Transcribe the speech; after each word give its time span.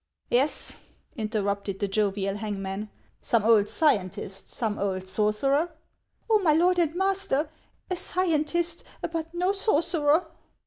"Yes," 0.31 0.77
interrupted 1.15 1.77
the 1.77 1.87
jovial 1.87 2.35
hangman," 2.37 2.89
some 3.31 3.43
old 3.43 3.65
scien 3.65 4.11
tist, 4.11 4.47
some 4.47 4.79
old 4.79 5.07
sorcerer."" 5.07 5.69
Oh, 6.27 6.39
my 6.39 6.53
lord 6.53 6.79
and 6.79 6.95
master, 6.95 7.51
a 7.87 7.95
scientist, 7.95 8.83
but 9.03 9.31
no 9.35 9.51
sorcerer 9.51 10.25